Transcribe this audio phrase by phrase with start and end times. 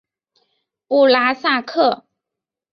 [0.87, 2.05] 布拉萨克。